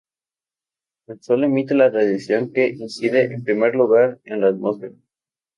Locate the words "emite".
1.43-1.75